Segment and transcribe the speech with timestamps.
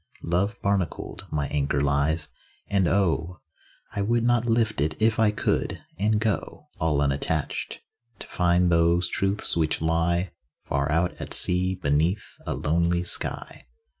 [0.23, 2.29] Love barnacled, my anchor lies;
[2.67, 3.39] and oh!
[3.91, 7.81] I would not lift it if I could, and go All unattached,
[8.17, 10.31] to find those truths which lie
[10.63, 13.67] Far out at sea, beneath a lonely sky.